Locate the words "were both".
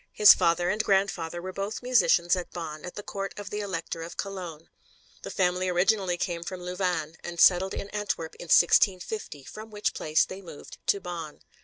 1.43-1.83